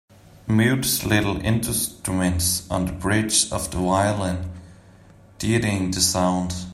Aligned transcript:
Mutes 0.47 1.05
little 1.05 1.37
instruments 1.45 2.65
on 2.71 2.85
the 2.87 2.91
bridge 2.91 3.51
of 3.51 3.69
the 3.69 3.77
violin, 3.77 4.49
deadening 5.37 5.91
the 5.91 6.01
sound. 6.01 6.55